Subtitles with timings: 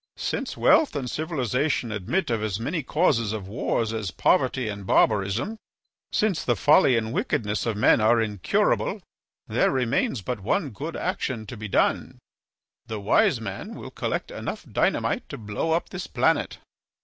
[0.17, 5.57] "Since wealth and civilization admit of as many causes of wars as poverty and barbarism,
[6.11, 9.03] since the folly and wickedness of men are incurable,
[9.45, 12.17] there remains but one good action to be done.
[12.87, 16.57] The wise man will collect enough dynamite to blow up this planet.